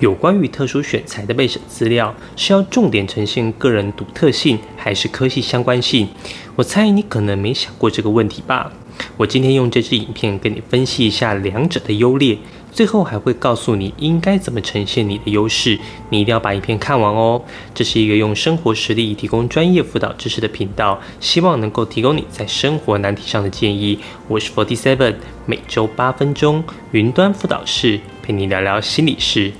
[0.00, 6.08] 有关于特殊选材的备审资料，是要重点呈现个人独特性，还是科系相关性？
[6.54, 8.72] 我猜你可能没想过这个问题吧。
[9.16, 12.38] 我今天用这支影片跟你分析一下两者的优劣，
[12.72, 15.78] 最后还会告诉你应该怎么呈现你的优势。
[16.10, 17.42] 你一定要把影片看完哦。
[17.74, 23.98] 这是一个用生活实例提供专业辅导知识的频道，希望能够提供你在生活难题上的建议。
[24.28, 26.62] 我是 Forty Seven，每周八分钟
[26.92, 29.52] 云端辅导室，陪你聊聊心理事。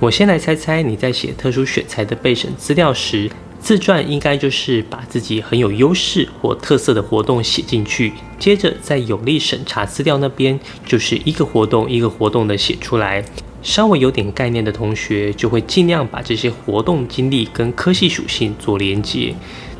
[0.00, 13.22] 我先来猜猜，你在写特殊选材的备审资料时，自传应该就是把自己很有优势或特色的活动写进去，接着在有力审查资料那边，就是一个活动一个活动的写出来。
[13.62, 19.34] 稍微有点概念的同学，就会尽量把这些活动经历跟科系属性做连接。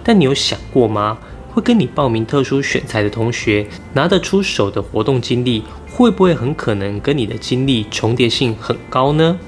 [0.05, 1.16] 但你有想过吗？
[1.55, 9.39] 会跟你报名特殊选材的同学，拿得出手的活动经历，会不会很可能跟你的经历重叠性很高呢？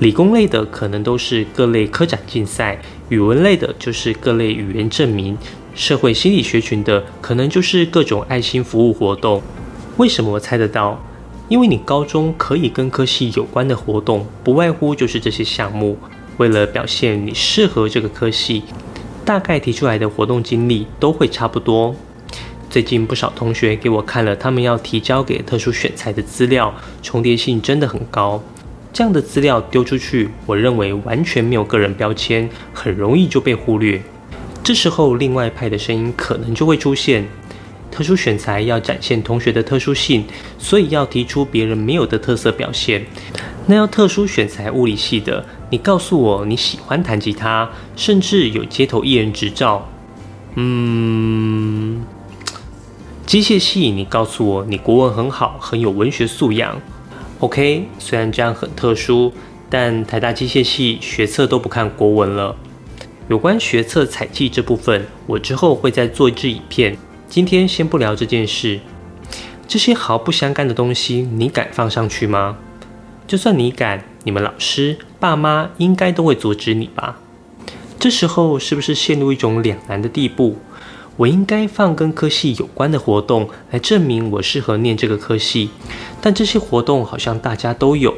[0.00, 5.38] 理工类的可能都是各类科展竞赛，语文类的就是各类语言证明，
[5.74, 9.40] 社会心理学群的可能就是各种爱心服务活动。
[9.96, 11.00] 为什么我猜得到？
[11.48, 15.96] 因为你高中可以跟科系有关的活动，不外乎就是这些项目。
[16.38, 18.64] 为了表现你适合这个科系，
[19.24, 21.94] 大概提出来的活动经历都会差不多。
[22.68, 28.42] 最近不少同学给我看了他们要提交给特殊选材的资料，重叠性真的很高。
[28.94, 34.00] 这样的资料丢出去，我认为完全没有个人标签，很容易就被忽略。
[34.62, 37.26] 这时候，另外派的声音可能就会出现：
[37.90, 40.24] 特殊选材要展现同学的特殊性，
[40.58, 43.04] 所以要提出别人没有的特色表现。
[43.66, 49.88] 那要特殊选材物理系的，你告诉我你喜欢弹吉他，甚至有街头艺人执照。
[50.54, 52.00] 嗯，
[53.26, 56.80] 机械系，你告诉我你国文很好，很有文学素养。
[57.44, 59.30] OK，虽然这样很特殊，
[59.68, 62.56] 但台大机械系学测都不看国文了。
[63.28, 66.96] 有关学测采集这部分，我之后会再做一支影片。
[67.28, 68.80] 今天先不聊这件事。
[69.68, 72.56] 这些毫不相干的东西，你敢放上去吗？
[73.26, 77.20] 就算你敢，你们老师、爸妈应该都会阻止你吧？
[77.98, 80.56] 这时候是不是陷入一种两难的地步？
[81.16, 85.70] 我应该放跟科系有关的活动来证明我适合念这个科系，
[86.20, 88.14] 但这些活动好像大家都有。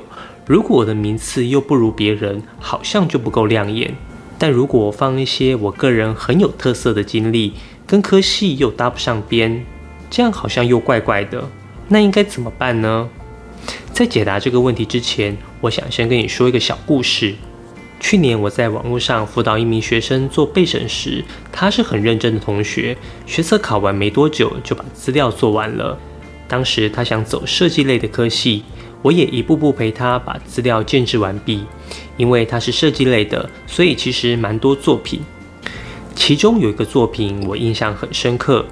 [0.47, 3.95] 如果我的名次又不如别人，好像就不够亮眼。
[4.39, 7.55] 但如果我放一些我个人很有特色的经历，
[7.87, 9.65] 跟科系又搭不上边，
[10.09, 11.45] 这样好像又怪怪的。
[11.89, 13.09] 那应该怎么办呢？
[13.93, 17.35] 在解答这个问题之前，我想先跟你说一个小故事。
[17.99, 22.97] 去年我在网络上辅导一名学生做备审时，他是很认真的同学，
[23.27, 25.99] 学测考完没多久就把资料做完了。
[26.47, 28.63] 当时他想走设计类的科系，
[29.03, 31.65] 我也一步步陪他把资料建制完毕。
[32.17, 35.21] 因为他是设计类的，所以其实蛮多作品。
[36.15, 38.65] 其中有一个作品我印象很深刻，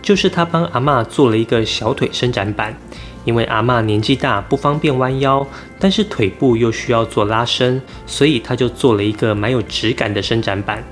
[0.00, 2.76] 就是他帮阿妈做了一个小腿伸展板。
[3.24, 5.46] 因为阿妈年纪大，不方便弯腰，
[5.78, 10.82] 但是腿部又需要做拉伸，所以他就做了一个蛮有质感的伸展板。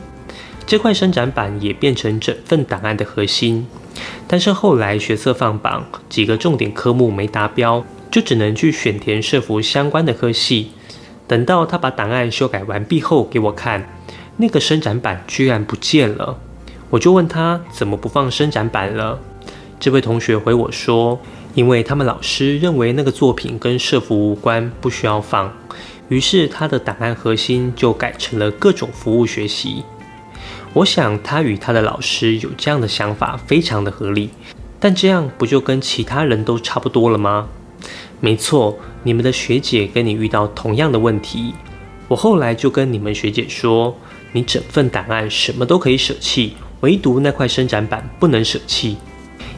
[0.67, 3.67] 这块伸展板也变成整份档案的核心。
[4.29, 10.71] 但是后来学测放榜，几个重点科目没达标，就只能去选填社服相关的科系。
[11.27, 13.89] 等到他把档案修改完毕后给我看，
[14.37, 16.39] 那个伸展板居然不见了。
[16.91, 19.19] 我就问他怎么不放伸展板了？
[19.81, 21.21] 这位同学回我说。
[21.55, 25.53] 因为他们老师认为那个作品跟社服无关，不需要放，
[26.09, 29.85] 于是他的档案核心就改成了各种服务学习。
[30.73, 34.31] 我想他与他的老师有这样的想法，非常的合理。
[34.79, 37.49] 但这样不就跟其他人都差不多了吗？
[38.21, 41.53] 没错，你们的学姐跟你遇到同样的问题。
[42.09, 43.97] 我后来就跟你们学姐说，
[44.33, 48.97] 你整份档案什么都可以舍弃，唯独那块伸展板不能舍弃。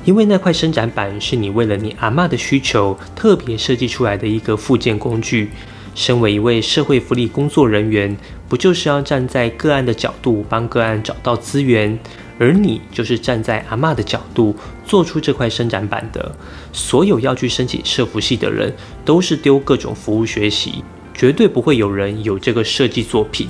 [0.05, 5.51] 因为那块伸展板是你为了你阿妈的需求特别设计出来的一个附件工具。
[5.95, 8.17] 身为一位社会福利工作人员，
[8.49, 11.99] 不就是要站在个案的角度帮个案找到资源？
[12.39, 14.57] 而你就是站在阿妈的角度
[14.87, 16.35] 做出这块伸展板的。
[16.73, 18.75] 所有要去申请社服系的人，
[19.05, 20.83] 都是丢各种服务学习，
[21.13, 23.49] 绝对不会有人有这个设计作品。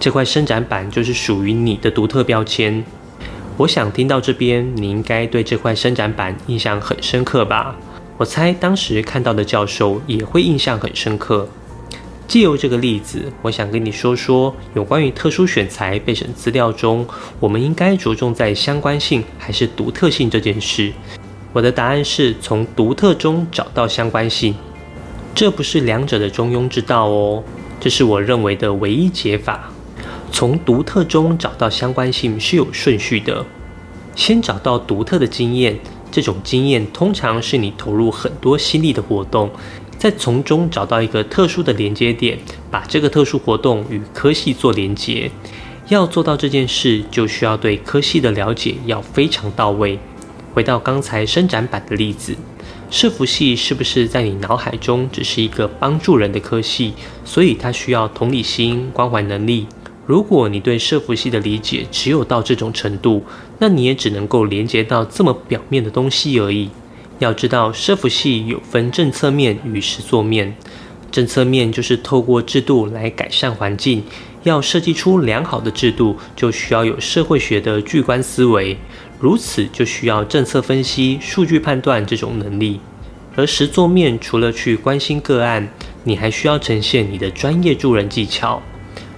[0.00, 2.84] 这块伸展板就是属于你的独特标签。
[3.58, 7.74] 我想听到这边，你应该对这块伸展板印象很深刻吧？
[8.16, 11.48] 我猜当时看到的教授也会印象很深刻。
[12.28, 17.04] 借由这个例子，我想跟你说说有关于特殊选材备审资料中，
[17.40, 20.92] 我们应该着重在相关性还是独特性这件事。
[21.52, 24.54] 我的答案是从独特中找到相关性。
[25.34, 27.42] 这不是两者的中庸之道哦，
[27.80, 29.68] 这是我认为的唯一解法。
[30.32, 33.44] 从独特中找到相关性是有顺序的，
[34.14, 35.78] 先找到独特的经验，
[36.10, 39.50] 这种经验通常是你投入很多心力的活动，
[39.98, 42.38] 再从中找到一个特殊的连接点，
[42.70, 45.30] 把这个特殊活动与科系做连接。
[45.88, 49.98] 要做到这件事，就需要对科系的了解要非常到位。
[50.52, 52.36] 回到刚才伸展版的例子。
[52.90, 56.94] 社服系是不是在你脑海中只是一个帮助人的科系？
[57.24, 59.66] 所以它需要同理心、关怀能力。
[60.08, 63.22] 如果你对社服系的理解只有到这种程度，
[63.58, 66.70] 那你也只能够连接到这么表面的东西而已。
[67.18, 70.56] 要知道，社服系有分政策面与实作面。
[71.10, 74.02] 政策面就是透过制度来改善环境，
[74.44, 78.78] 要设计出良好的制度，就需要有社会学的巨观思维。
[79.20, 82.80] 如此就需要政策分析、数据判断这种能力，
[83.36, 85.68] 而实作面除了去关心个案，
[86.04, 88.62] 你还需要呈现你的专业助人技巧。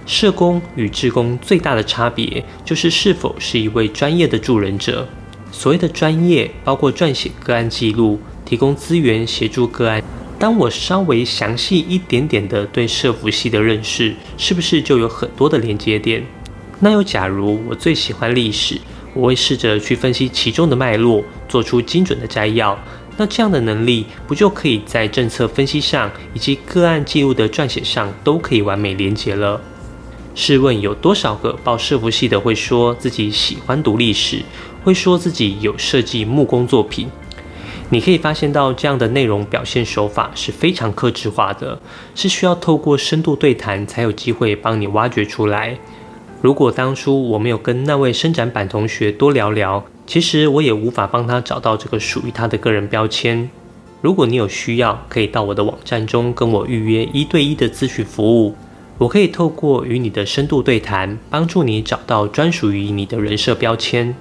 [0.05, 5.07] 社工与志工最大的差别就是是否是一位专业的助人者。
[5.51, 10.01] 所谓的专业，包括撰写个案记录、提供资源协助个案。
[10.39, 16.23] 当我稍微详细一点点的对社服系的认识，是不是就有很多的连接点？
[16.79, 18.79] 那又假如我最喜欢历史？
[19.13, 22.79] 我会试着去分析其中的脉络，做出精准的摘要。
[23.17, 29.61] 那这样的能力，不就可以在政策分析上以及个案记录的撰写上都可以完美连接了？
[30.33, 34.41] 试问有多少个报社服系的会说自己喜欢读历史，
[34.83, 37.09] 会说自己有设计木工作品？
[37.89, 41.77] 你可以发现到这样的内容表现手法是非常克制化的，
[42.15, 45.77] 是需要透过深度对谈才有机会帮你挖掘出来。
[46.41, 53.49] 如果当初我没有跟那位伸展版同学多聊聊，其实我也无法帮他找到这个属于他的个人标签。
[53.99, 58.55] 如果你有需要，可以到我的网站中跟我预约一对一的咨询服务。
[59.01, 64.15] 我可以透过与你的深度对谈，帮助你找到专属于你的人设标签。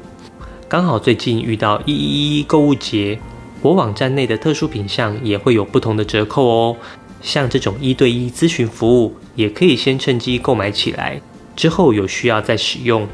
[0.71, 3.21] 刚好最近遇到一一一购物节，
[3.61, 6.75] 我网站内的特殊品项也会有不同的折扣哦。
[7.21, 11.21] 像这种一对一咨询服务，也可以先趁机购买起来。
[11.55, 13.07] 之后有需要再使用，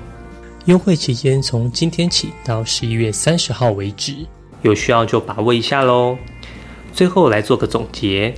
[0.66, 4.14] 优惠期间从今天起到十一月三十号为止，
[4.62, 6.16] 有需要就把握一下喽。
[6.92, 8.32] 最后来做个总结，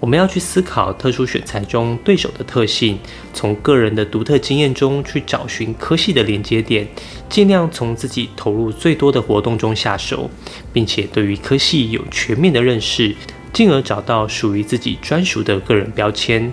[0.00, 2.98] 我们要去思考特殊选材中对手的特性，
[3.34, 6.88] 从个人的独特经验中去找寻科系的连接点，
[7.28, 10.30] 尽量从自己投入最多的活动中下手，
[10.72, 13.14] 并且对于科系有全面的认识，
[13.52, 16.50] 进而找到属于自己专属的个人标签。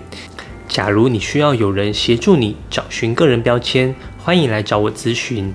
[0.68, 5.54] 假如你需要有人协助你找寻个人标签，欢迎来找我咨询。